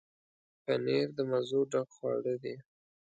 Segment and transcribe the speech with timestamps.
[0.63, 2.55] پنېر د مزو ډک خواړه دي.